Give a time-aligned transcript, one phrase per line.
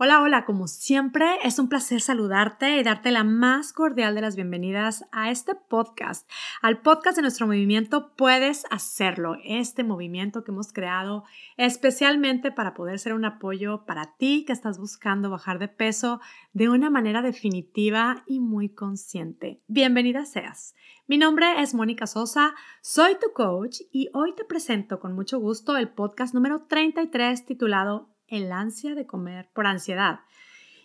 [0.00, 4.36] Hola, hola, como siempre es un placer saludarte y darte la más cordial de las
[4.36, 6.30] bienvenidas a este podcast,
[6.62, 11.24] al podcast de nuestro movimiento Puedes Hacerlo, este movimiento que hemos creado
[11.56, 16.20] especialmente para poder ser un apoyo para ti que estás buscando bajar de peso
[16.52, 19.64] de una manera definitiva y muy consciente.
[19.66, 20.76] Bienvenida seas.
[21.08, 25.76] Mi nombre es Mónica Sosa, soy tu coach y hoy te presento con mucho gusto
[25.76, 30.20] el podcast número 33 titulado el ansia de comer por ansiedad.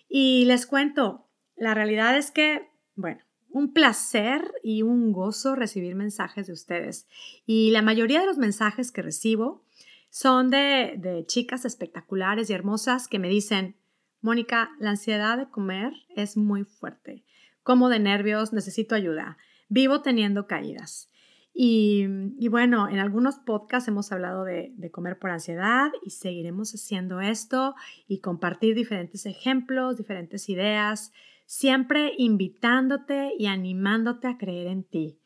[0.09, 6.47] Y les cuento, la realidad es que, bueno, un placer y un gozo recibir mensajes
[6.47, 7.07] de ustedes.
[7.45, 9.63] Y la mayoría de los mensajes que recibo
[10.09, 13.75] son de, chicas espectaculares y hermosas que me dicen,
[14.21, 17.23] Mónica, la ansiedad de comer es muy fuerte.
[17.61, 19.37] Como de nervios, necesito ayuda.
[19.69, 21.09] Vivo teniendo caídas.
[21.55, 27.75] Y, bueno, en algunos podcasts hemos hablado de, comer por ansiedad y seguiremos haciendo esto
[28.07, 31.11] y compartir diferentes ejemplos, diferentes ideas,
[31.45, 35.19] siempre invitándote y animándote a creer en ti,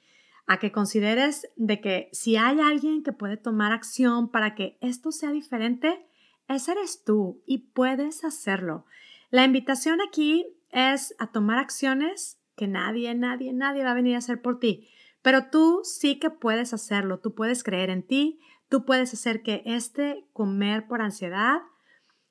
[0.47, 5.13] a que consideres de que si hay alguien que puede tomar acción para que esto
[5.13, 6.05] sea diferente,
[6.49, 8.85] ese eres tú y puedes hacerlo.
[9.29, 14.19] La invitación aquí es a tomar acciones que nadie, nadie, nadie va a venir a
[14.19, 14.89] hacer por ti
[15.27, 18.39] pero tú sí que puedes hacerlo, tú puedes creer en ti,
[18.69, 21.63] tú puedes hacer que este comer por ansiedad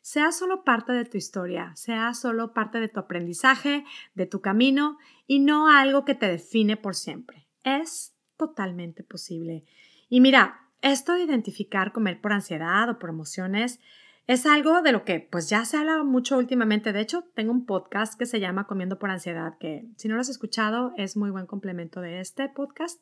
[0.00, 4.96] sea solo parte de tu historia, sea solo parte de tu aprendizaje, de tu camino
[5.26, 7.46] y no algo que te define por siempre.
[7.64, 9.66] Es totalmente posible.
[10.08, 13.78] Y mira, esto de identificar comer por ansiedad o por emociones
[14.26, 16.92] es algo de lo que pues ya se habla mucho últimamente.
[16.92, 20.20] De hecho, tengo un podcast que se llama Comiendo por Ansiedad, que si no lo
[20.20, 23.00] has escuchado es muy buen complemento de este podcast.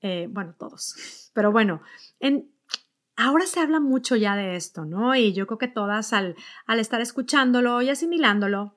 [0.00, 1.30] Eh, bueno, todos.
[1.34, 1.82] Pero bueno,
[2.18, 2.50] en,
[3.16, 5.14] ahora se habla mucho ya de esto, ¿no?
[5.14, 6.34] Y yo creo que todas al,
[6.66, 8.76] al estar escuchándolo y asimilándolo,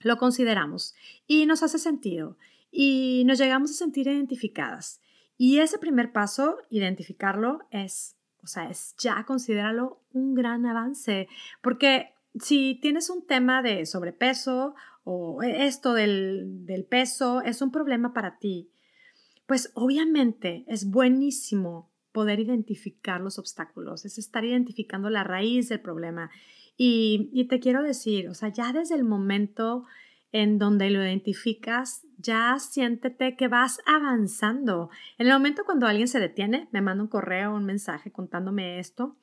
[0.00, 0.94] lo consideramos
[1.26, 2.36] y nos hace sentido
[2.70, 5.00] y nos llegamos a sentir identificadas.
[5.38, 8.17] Y ese primer paso, identificarlo, es
[8.48, 11.28] sea, es ya considéralo un gran avance,
[11.62, 18.12] porque si tienes un tema de sobrepeso o esto del, del peso es un problema
[18.12, 18.70] para ti,
[19.46, 26.30] pues obviamente es buenísimo poder identificar los obstáculos, es estar identificando la raíz del problema.
[26.76, 29.84] Y, y, te quiero decir, o sea, ya desde el momento
[30.32, 34.90] en donde lo identificas, ya siéntete que vas avanzando.
[35.16, 39.16] En el momento cuando alguien se detiene, me manda un correo, un mensaje contándome esto,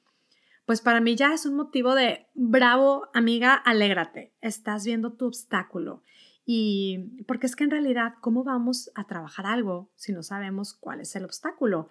[0.66, 6.02] pues para mí ya es un motivo de, bravo, amiga, alégrate, estás viendo tu obstáculo.
[6.44, 11.02] Y porque es que en realidad, ¿cómo vamos a trabajar algo si no sabemos cuál
[11.02, 11.90] es el obstáculo?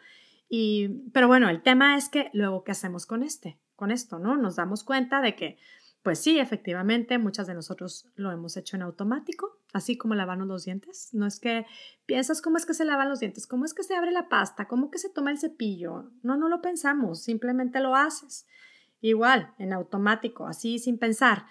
[0.49, 3.59] Y, pero bueno, el tema es que luego, ¿qué hacemos con este?
[3.77, 4.37] Con esto, ¿no?
[4.37, 5.59] Nos damos cuenta de que
[6.05, 10.67] pues sí, efectivamente, muchas de nosotros lo hemos hecho en automático, así como lavarnos los
[10.67, 11.09] dientes.
[11.15, 11.65] No es que
[12.05, 14.69] piensas cómo es que se lavan los dientes, cómo es que se abre la pasta,
[14.69, 16.11] cómo que se toma el cepillo.
[16.23, 18.47] No, no lo pensamos, simplemente lo haces.
[19.01, 21.47] Igual, en automático, así sin pensar.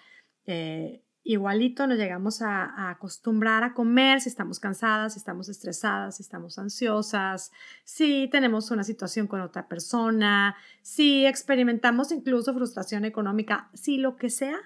[0.46, 6.22] Eh, igualito nos llegamos a, acostumbrar a comer si estamos cansadas, si estamos estresadas, si
[6.22, 7.50] estamos ansiosas,
[7.84, 14.30] si tenemos una situación con otra persona, si experimentamos incluso frustración económica, si lo que
[14.30, 14.58] sea,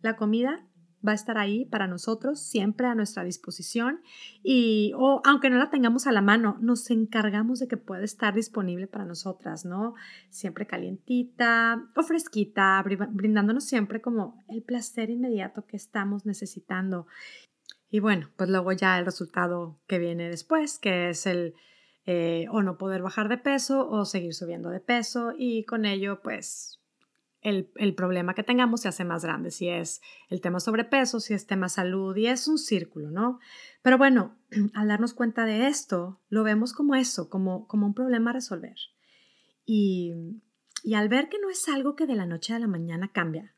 [0.00, 0.64] la comida
[1.06, 4.00] va a estar ahí para nosotros, siempre a nuestra disposición
[4.42, 8.34] y o aunque no la tengamos a la mano, nos encargamos de que pueda estar
[8.34, 9.94] disponible para nosotras, ¿no?
[10.30, 17.06] Siempre calientita o fresquita, brindándonos siempre como el placer inmediato que estamos necesitando.
[17.90, 21.54] Y bueno, pues luego ya el resultado que viene después, que es el
[22.06, 26.20] eh, o no poder bajar de peso o seguir subiendo de peso y con ello
[26.20, 26.83] pues
[27.44, 30.00] el, problema que tengamos se hace más grande, si es
[30.30, 33.38] el tema sobrepeso, si es tema salud, y es un círculo, ¿no?
[33.82, 34.38] Pero bueno,
[34.74, 38.76] al darnos cuenta de esto, lo vemos como eso, como, un problema a resolver.
[39.66, 40.14] Y,
[40.82, 43.54] y al ver que no es algo que de la noche a la mañana cambia,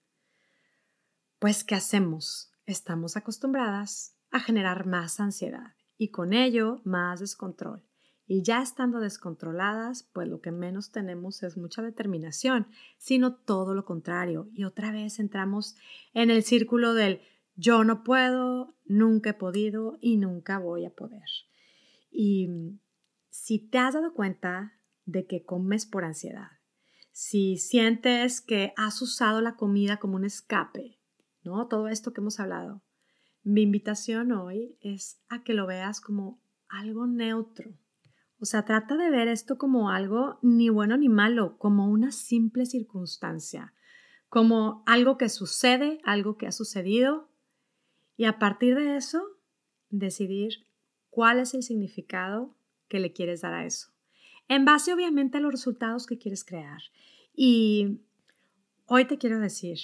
[1.39, 2.53] pues ¿qué hacemos?
[2.67, 7.85] Estamos acostumbradas a generar más ansiedad y con ello más descontrol.
[8.27, 12.67] Y ya estando descontroladas, pues lo que menos tenemos es mucha determinación,
[12.99, 14.49] sino todo lo contrario.
[14.53, 15.77] Y otra vez entramos
[16.13, 17.21] en el círculo del
[17.55, 21.25] yo no puedo, nunca he podido y nunca voy a poder.
[22.11, 22.49] Y
[23.31, 24.75] si te has dado cuenta
[25.05, 26.49] de que comes por ansiedad,
[27.13, 30.99] si sientes que has usado la comida como un escape,
[31.43, 31.67] ¿no?
[31.67, 32.83] Todo esto que hemos hablado,
[33.43, 37.79] mi invitación hoy es a que lo veas como algo neutro,
[38.39, 42.67] o sea, trata de ver esto como algo ni bueno ni malo, como una simple
[42.67, 43.73] circunstancia,
[44.29, 47.31] como algo que sucede, algo que ha sucedido,
[48.17, 49.23] y a partir de eso
[49.91, 50.67] decidir
[51.11, 52.55] cuál es el significado
[52.89, 53.89] que le quieres dar a eso.
[54.49, 56.81] En base obviamente a los resultados que quieres crear.
[57.35, 58.01] Y
[58.87, 59.79] hoy te quiero decir,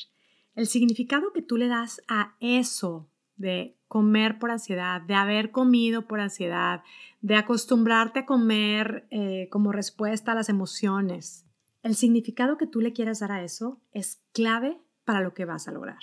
[0.55, 6.07] el significado que tú le das a eso de comer por ansiedad, de haber comido
[6.07, 6.83] por ansiedad,
[7.21, 11.45] de acostumbrarte a comer eh, como respuesta a las emociones,
[11.83, 15.69] el significado que tú le quieras dar a eso es clave para lo que vas
[15.69, 15.99] a lograr.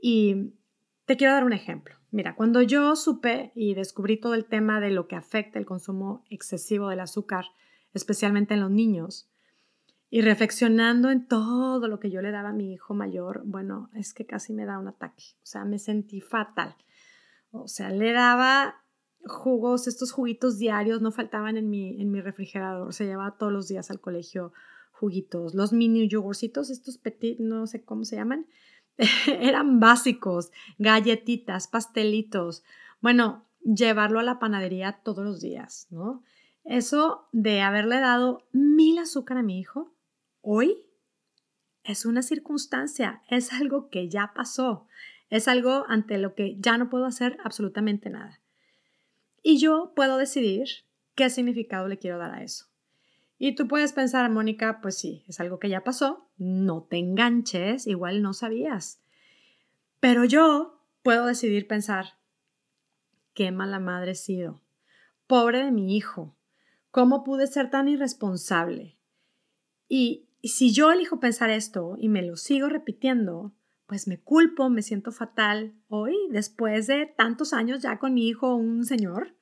[0.00, 0.54] Y
[1.04, 1.96] te quiero dar un ejemplo.
[2.12, 6.24] Mira, cuando yo supe y descubrí todo el tema de lo que afecta el consumo
[6.30, 7.44] excesivo del azúcar,
[7.92, 9.28] especialmente en los niños,
[10.08, 14.14] y reflexionando en todo lo que yo le daba a mi hijo mayor, bueno, es
[14.14, 16.74] que casi me da un ataque, o sea, me sentí fatal.
[17.52, 18.82] O sea, le daba
[19.24, 23.68] jugos, estos juguitos diarios no faltaban en mi, en mi refrigerador, se llevaba todos los
[23.68, 24.52] días al colegio
[24.90, 28.46] juguitos, los mini yogurcitos, estos petit, no sé cómo se llaman,
[29.26, 32.62] eran básicos, galletitas, pastelitos.
[33.00, 36.22] Bueno, llevarlo a la panadería todos los días, ¿no?
[36.64, 39.92] Eso de haberle dado mil azúcar a mi hijo,
[40.40, 40.76] hoy
[41.84, 44.86] es una circunstancia, es algo que ya pasó,
[45.32, 48.42] es algo ante lo que ya no puedo hacer absolutamente nada.
[49.42, 50.68] Y yo puedo decidir
[51.14, 52.66] qué significado le quiero dar a eso.
[53.38, 57.86] Y tú puedes pensar, Mónica, pues sí, es algo que ya pasó, no te enganches,
[57.86, 59.00] igual no sabías.
[60.00, 62.18] Pero yo puedo decidir pensar,
[63.32, 64.60] qué mala madre he sido,
[65.26, 66.36] pobre de mi hijo,
[66.90, 68.98] ¿cómo pude ser tan irresponsable?
[69.88, 73.54] Y, si yo elijo pensar esto y me lo sigo repitiendo,
[73.92, 75.74] pues me culpo, me siento fatal.
[75.88, 79.34] Hoy, después de tantos años ya con mi hijo, un señor,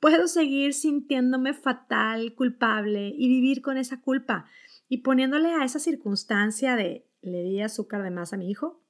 [0.00, 4.46] Puedo seguir sintiéndome fatal, culpable y vivir con esa culpa
[4.88, 8.82] y poniéndole a esa circunstancia de le di azúcar de más a mi hijo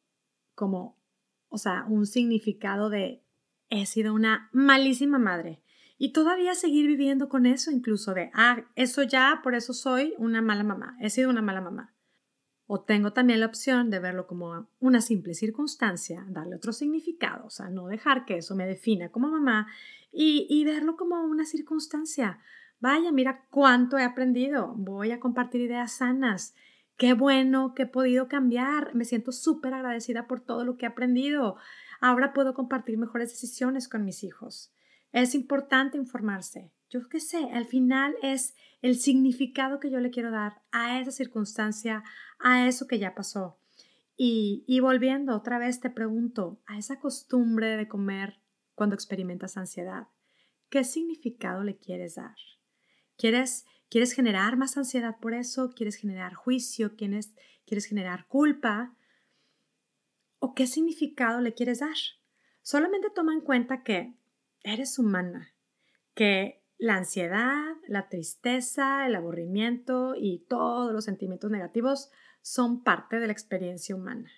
[0.54, 1.02] como,
[1.48, 3.24] o sea, un significado de
[3.70, 5.64] he sido una malísima madre.
[5.98, 10.40] Y todavía seguir viviendo con eso, incluso de, ah, eso ya, por eso soy una
[10.40, 11.92] mala mamá, he sido una mala mamá.
[12.72, 17.50] O tengo también la opción de verlo como una simple circunstancia, darle otro significado, o
[17.50, 19.66] sea, no dejar que eso me defina como mamá
[20.12, 22.38] y, verlo como una circunstancia.
[22.78, 26.54] Vaya, mira cuánto he aprendido, voy a compartir ideas sanas.
[26.96, 28.94] Qué bueno que he podido cambiar.
[28.94, 31.56] Me siento súper agradecida por todo lo que he aprendido.
[32.00, 34.72] Ahora puedo compartir mejores decisiones con mis hijos.
[35.10, 36.70] Es importante informarse.
[36.90, 41.12] Yo qué sé, al final es el significado que yo le quiero dar a esa
[41.12, 42.02] circunstancia,
[42.40, 43.58] a eso que ya pasó.
[44.16, 48.40] Y, y volviendo otra vez te pregunto, a esa costumbre de comer
[48.74, 50.08] cuando experimentas ansiedad,
[50.68, 52.34] ¿qué significado le quieres dar?
[53.16, 55.70] ¿Quieres, quieres generar más ansiedad por eso?
[55.70, 56.96] ¿Quieres generar juicio?
[56.96, 57.34] ¿Quieres,
[57.66, 58.96] ¿Quieres generar culpa?
[60.40, 61.96] ¿O qué significado le quieres dar?
[62.62, 64.14] Solamente toma en cuenta que
[64.64, 65.54] eres humana,
[66.14, 72.10] que la ansiedad, la tristeza, el aburrimiento y todos los sentimientos negativos
[72.40, 74.30] son parte de la experiencia humana.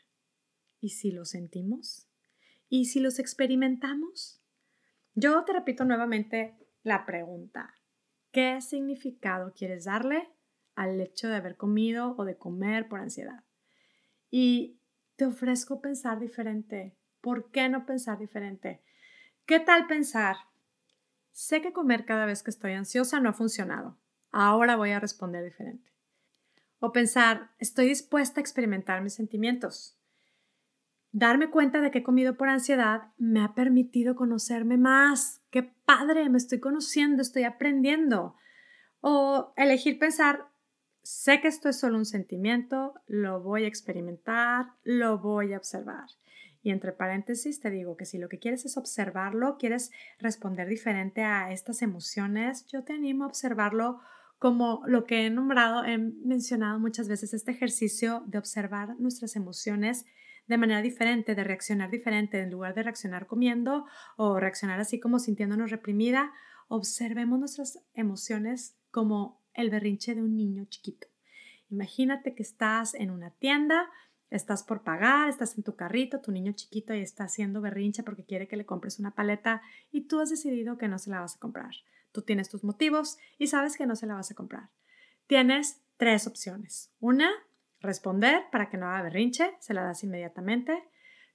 [0.81, 2.09] ¿Y si los sentimos?
[2.69, 4.43] ¿Y si los experimentamos?
[5.15, 7.77] Yo te repito nuevamente la pregunta.
[8.33, 10.29] ¿Qué significado quieres darle
[10.75, 13.45] al hecho de haber comido o de comer por ansiedad?
[14.33, 14.81] Y
[15.15, 16.97] te ofrezco pensar diferente.
[17.21, 18.83] ¿Por qué no pensar diferente?
[19.47, 20.37] ¿Qué tal pensar?
[21.33, 23.99] Sé que comer cada vez que estoy ansiosa no ha funcionado.
[24.31, 25.91] Ahora voy a responder diferente.
[26.79, 29.99] O pensar, estoy dispuesta a experimentar mis sentimientos.
[31.11, 35.43] Darme cuenta de que he comido por ansiedad me ha permitido conocerme más.
[35.51, 36.29] ¡Qué padre!
[36.31, 38.37] Me estoy conociendo, estoy aprendiendo.
[39.01, 40.49] O elegir pensar,
[41.03, 46.07] sé que esto es solo un sentimiento, lo voy a experimentar, lo voy a observar.
[46.63, 51.23] Y entre paréntesis te digo que si lo que quieres es observarlo, quieres responder diferente
[51.23, 54.01] a estas emociones, yo te animo a observarlo
[54.39, 60.05] como lo que he nombrado, he mencionado muchas veces, este ejercicio de observar nuestras emociones
[60.49, 65.21] de manera diferente, de reaccionar diferente, en lugar de reaccionar comiendo o reaccionar así como
[65.21, 66.33] sintiéndonos reprimida,
[66.67, 71.07] observemos nuestras emociones como el berrinche de un niño chiquito.
[71.71, 73.89] Imagínate que estás en una tienda,
[74.33, 78.25] Estás por pagar, estás en tu carrito, tu niño chiquito y está haciendo berrincha porque
[78.25, 79.61] quiere que le compres una paleta
[79.91, 81.75] y tú has decidido que no se la vas a comprar.
[82.13, 84.71] Tú tienes tus motivos y sabes que no se la vas a comprar.
[85.27, 86.91] Tienes tres opciones.
[86.99, 87.31] Una,
[87.81, 90.83] responder para que no haga berrinche, se la das inmediatamente.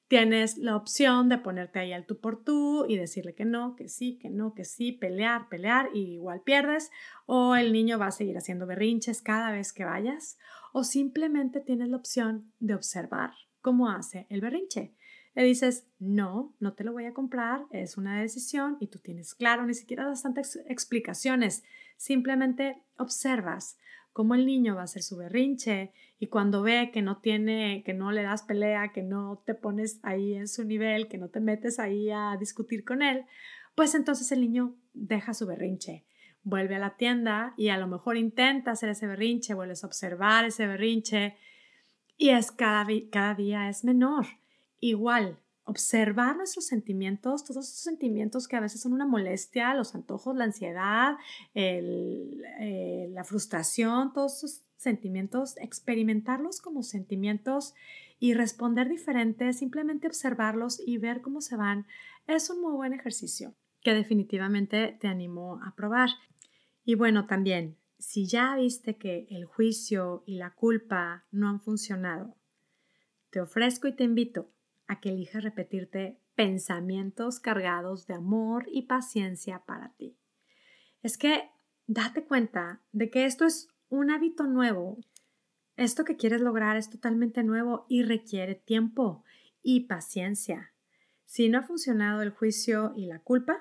[0.08, 3.90] Tienes la opción de ponerte ahí al tú por tú y decirle que no, que
[3.90, 6.92] sí, que no, que sí, pelear, pelear y igual pierdes,
[7.26, 10.38] o el niño va a seguir haciendo berrinches cada vez que vayas,
[10.72, 14.94] o simplemente tienes la opción de observar cómo hace el berrinche.
[15.36, 19.36] Le dices, no, no te lo voy a comprar, es una decisión y tú tienes
[19.36, 21.64] claro, ni siquiera das tantas explicaciones,
[21.98, 23.78] simplemente observas
[24.18, 27.94] cómo el niño va a hacer su berrinche y cuando ve que no tiene, que
[27.94, 31.40] no le das pelea, que no te pones ahí en su nivel, que no te
[31.40, 33.26] metes ahí a discutir con él,
[33.76, 36.04] pues entonces el niño deja su berrinche,
[36.42, 40.46] vuelve a la tienda y a lo mejor intenta hacer ese berrinche, vuelves a observar
[40.46, 41.38] ese berrinche
[42.18, 44.26] y es cada, cada día es menor.
[44.80, 50.36] Igual, observar nuestros sentimientos, todos esos sentimientos que a veces son una molestia, los antojos,
[50.36, 51.18] la ansiedad,
[51.54, 57.74] eh, la frustración, todos esos sentimientos, experimentarlos como sentimientos
[58.18, 61.86] y responder diferente, simplemente observarlos y ver cómo se van,
[62.28, 66.10] es un muy buen ejercicio que definitivamente te animo a probar.
[66.86, 72.38] Y bueno, también, si ya viste que el juicio y la culpa no han funcionado,
[73.32, 74.50] te ofrezco y te invito
[74.88, 80.18] a que elijas repetirte pensamientos cargados de amor y paciencia para ti.
[81.02, 81.50] Es que
[81.88, 84.98] date cuenta de que esto es un hábito nuevo.
[85.76, 89.24] Esto que quieres lograr es totalmente nuevo y requiere tiempo
[89.62, 90.74] y paciencia.
[91.26, 93.58] Si no ha funcionado el juicio y la culpa,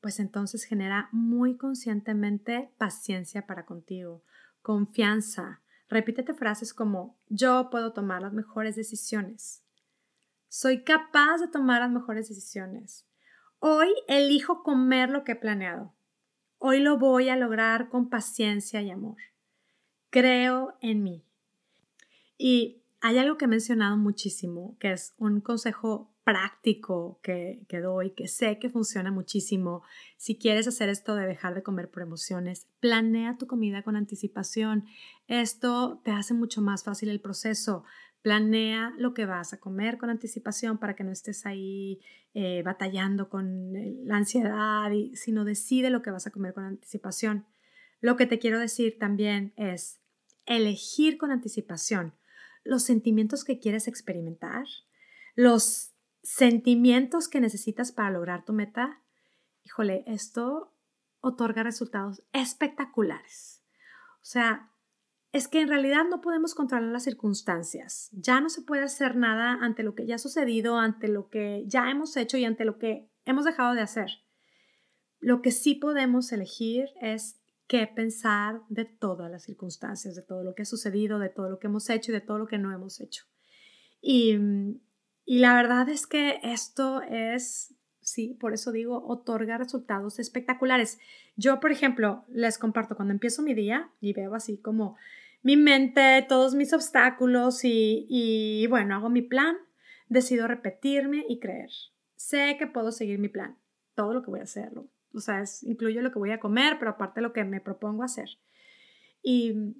[0.00, 4.24] pues entonces genera muy conscientemente paciencia para contigo,
[4.62, 5.62] confianza.
[5.88, 9.65] Repítete frases como yo puedo tomar las mejores decisiones.
[10.58, 13.04] Soy capaz de tomar las mejores decisiones.
[13.58, 15.94] Hoy elijo comer lo que he planeado.
[16.56, 19.18] Hoy lo voy a lograr con paciencia y amor.
[20.08, 21.26] Creo en mí.
[22.38, 28.12] Y hay algo que he mencionado muchísimo, que es un consejo práctico que, que, doy,
[28.12, 29.82] que sé que funciona muchísimo.
[30.16, 34.86] Si quieres hacer esto de dejar de comer por emociones, planea tu comida con anticipación.
[35.28, 37.84] Esto te hace mucho más fácil el proceso.
[38.26, 42.00] Planea lo que vas a comer con anticipación para que no estés ahí
[42.34, 43.72] eh, batallando con
[44.04, 47.46] la ansiedad, sino decide lo que vas a comer con anticipación.
[48.00, 50.00] Lo que te quiero decir también es
[50.44, 52.14] elegir con anticipación
[52.64, 54.66] los sentimientos que quieres experimentar,
[55.36, 55.92] los
[56.24, 59.02] sentimientos que necesitas para lograr tu meta.
[59.62, 60.74] Híjole, esto
[61.20, 63.62] otorga resultados espectaculares.
[64.20, 64.72] O sea,
[65.32, 68.10] es que en realidad no podemos controlar las circunstancias.
[68.12, 71.64] Ya no se puede hacer nada ante lo que ya ha sucedido, ante lo que
[71.66, 74.10] ya hemos hecho y ante lo que hemos dejado de hacer.
[75.18, 80.54] Lo que sí podemos elegir es qué pensar de todas las circunstancias, de todo lo
[80.54, 82.72] que ha sucedido, de todo lo que hemos hecho y de todo lo que no
[82.72, 83.24] hemos hecho.
[84.00, 84.36] Y,
[85.24, 87.74] y la verdad es que esto es,
[88.06, 90.98] sí, por eso digo, otorga resultados espectaculares.
[91.34, 94.96] Yo, por ejemplo, les comparto cuando empiezo mi día y veo así como
[95.42, 99.56] mi mente, todos mis obstáculos y, y bueno, hago mi plan,
[100.08, 101.70] decido repetirme y creer.
[102.14, 103.56] Sé que puedo seguir mi plan,
[103.96, 104.86] todo lo que voy a hacerlo.
[105.12, 108.28] O sea, incluyo lo que voy a comer, pero aparte lo que me propongo hacer.
[109.20, 109.74] Y,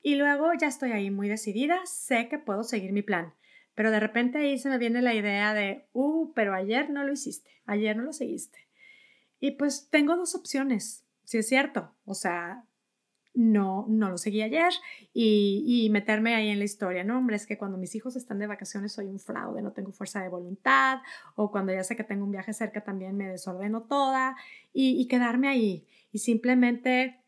[0.00, 3.34] y luego ya estoy ahí muy decidida, sé que puedo seguir mi plan.
[3.74, 7.12] Pero de repente ahí se me viene la idea de, uh, pero ayer no lo
[7.12, 8.58] hiciste, ayer no lo seguiste.
[9.40, 11.92] Y pues tengo dos opciones, si es cierto.
[12.04, 12.64] O sea,
[13.34, 14.72] no, no lo seguí ayer
[15.12, 17.04] y, meterme ahí en la historia.
[17.04, 19.92] No, hombre, es que cuando mis hijos están de vacaciones soy un fraude, no tengo
[19.92, 21.00] fuerza de voluntad,
[21.34, 24.36] o cuando ya sé que tengo un viaje cerca también me desordeno toda
[24.72, 27.23] y quedarme ahí y simplemente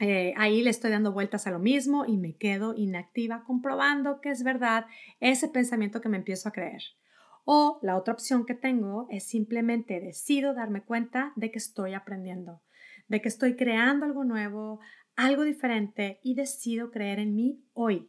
[0.00, 4.30] eh, ahí le estoy dando vueltas a lo mismo y me quedo inactiva comprobando que
[4.30, 4.86] es verdad
[5.20, 6.82] ese pensamiento que me empiezo a creer.
[7.44, 12.62] O la otra opción que tengo es simplemente decido darme cuenta de que estoy aprendiendo,
[13.08, 14.80] de que estoy creando algo nuevo,
[15.16, 18.08] algo diferente y decido creer en mí hoy.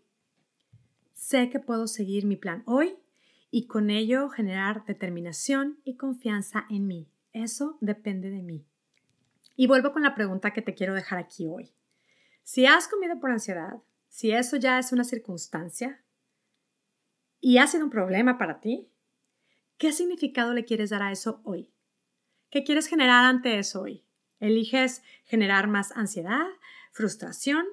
[1.11, 2.95] Sé que puedo seguir mi plan hoy
[3.49, 7.09] y con ello generar determinación y confianza en mí.
[7.33, 8.65] Eso depende de mí.
[9.57, 11.73] Y vuelvo con la pregunta que te quiero dejar aquí hoy.
[12.43, 16.03] Si has comido por ansiedad, si eso ya es una circunstancia
[17.39, 18.89] y ha sido un problema para ti,
[19.77, 21.71] ¿qué significado le quieres dar a eso hoy?
[22.49, 24.03] ¿Qué quieres generar ante eso hoy?
[24.39, 26.45] ¿Eliges generar más ansiedad,
[26.91, 27.65] frustración?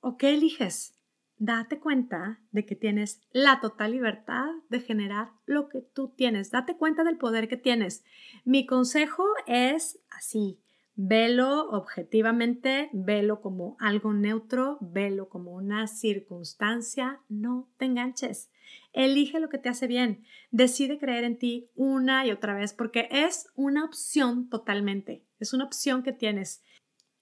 [0.00, 0.94] ¿O qué eliges?
[1.36, 6.50] Date cuenta de que tienes la total libertad de generar lo que tú tienes.
[6.50, 8.04] Date cuenta del poder que tienes.
[8.44, 10.60] Mi consejo es así.
[11.02, 18.50] Velo objetivamente, velo como algo neutro, velo como una circunstancia, no te enganches.
[18.92, 20.26] Elige lo que te hace bien.
[20.50, 25.24] Decide creer en ti una y otra vez porque es una opción totalmente.
[25.38, 26.62] Es una opción que tienes.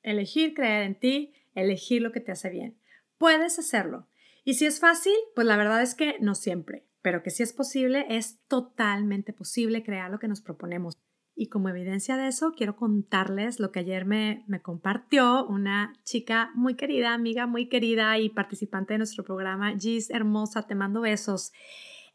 [0.02, 2.76] Elegir creer en ti, elegir lo que te hace bien.
[3.16, 4.08] Puedes hacerlo.
[4.42, 7.52] Y si es fácil, pues la verdad es que no siempre, pero que si es
[7.52, 10.99] posible, es totalmente posible crear lo que nos proponemos.
[11.40, 16.50] Y como evidencia de eso, quiero contarles lo que ayer me, me, compartió una chica
[16.57, 21.52] muy querida, amiga muy querida y participante de nuestro programa, Gis Hermosa, te mando besos.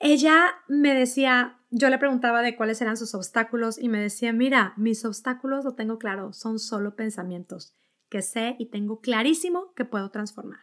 [0.02, 4.74] Ella me decía, yo le preguntaba de cuáles eran sus obstáculos y me decía, mira,
[4.76, 7.78] mis obstáculos lo tengo claro, son solo pensamientos
[8.10, 10.60] que sé y tengo clarísimo que puedo transformar.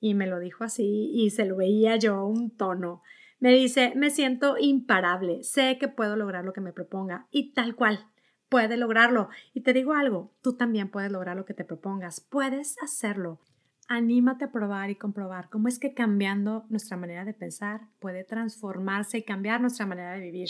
[0.00, 3.02] Y me lo dijo así y se lo veía yo un tono.
[3.44, 7.76] Me dice, me siento imparable, sé que puedo lograr lo que me proponga y tal
[7.76, 8.06] cual,
[8.48, 9.28] puede lograrlo.
[9.52, 13.42] Y te digo algo, tú también puedes lograr lo que te propongas, puedes hacerlo.
[13.86, 19.18] Anímate a probar y comprobar cómo es que cambiando nuestra manera de pensar puede transformarse
[19.18, 20.48] y cambiar nuestra manera de vivir.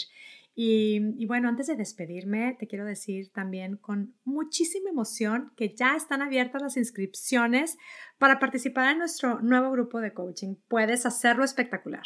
[0.54, 6.22] Y, bueno, antes de despedirme, te quiero decir también con muchísima emoción que ya están
[6.22, 7.76] abiertas las inscripciones
[8.18, 10.54] para participar en nuestro nuevo grupo de coaching.
[10.68, 12.04] Puedes hacerlo espectacular.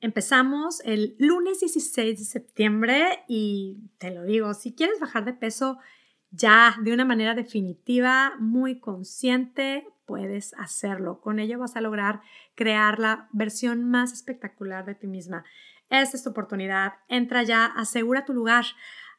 [0.00, 5.78] Empezamos el lunes 16 de septiembre y te lo digo, si quieres bajar de peso
[6.30, 11.20] ya de una manera definitiva, muy consciente, puedes hacerlo.
[11.20, 12.22] Con ello vas a lograr
[12.54, 15.44] crear la versión más espectacular de ti misma.
[15.90, 16.94] Esta es tu oportunidad.
[17.08, 18.64] Entra ya, asegura tu lugar.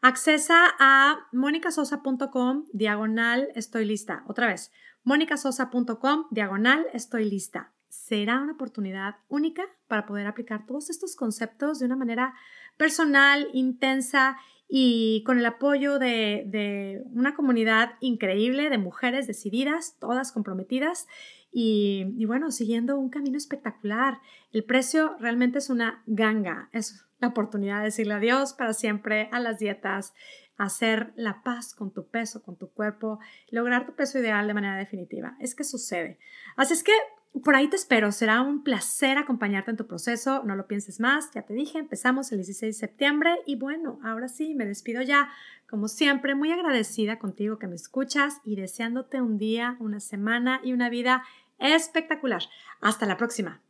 [0.02, 4.24] Accesa a monicasosa.com diagonal estoy lista.
[4.28, 4.72] Otra vez,
[5.04, 7.72] monicasosa.com diagonal estoy lista.
[7.92, 12.34] Será una oportunidad única para poder aplicar todos estos conceptos de una manera
[12.78, 14.38] personal, intensa
[14.70, 21.10] y con el apoyo de, una comunidad increíble de mujeres decididas, todas comprometidas
[21.52, 24.22] y, bueno, siguiendo un camino espectacular.
[24.54, 29.42] El precio realmente es una ganga, es la oportunidad de decirle adiós para siempre a
[29.42, 30.14] las dietas,
[30.56, 33.20] hacer la paz con tu peso, con tu cuerpo,
[33.50, 35.36] lograr tu peso ideal de manera definitiva.
[35.42, 36.18] Es que sucede.
[36.56, 36.94] Así es que
[37.40, 41.32] por ahí te espero, será un placer acompañarte en tu proceso, no lo pienses más,
[41.34, 45.30] ya te dije, empezamos el 16 de septiembre y bueno, ahora sí, me despido ya,
[45.70, 50.74] como siempre, muy agradecida contigo que me escuchas y deseándote un día, una semana y
[50.74, 51.24] una vida
[51.58, 52.42] espectacular.
[52.82, 53.62] Hasta la próxima.